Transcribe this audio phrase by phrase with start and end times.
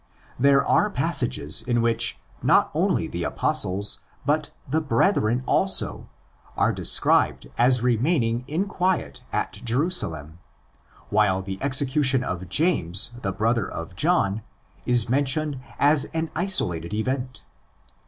[0.39, 6.09] There are passages in which not only the Apostles, but'' the brethren"' also,
[6.57, 10.39] are described as remaining in quiet at Jerusalem;
[11.11, 14.41] while the execution of James the brother of John
[14.87, 17.93] is mentioned as an isolated event (xii.